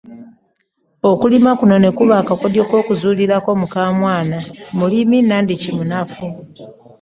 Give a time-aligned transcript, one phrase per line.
[1.11, 4.37] Okulima kuno no bwe kutyo ne kaba akakodyo ak’okuzuulirako mukaamwana
[4.77, 6.23] mulima nandiki manafu?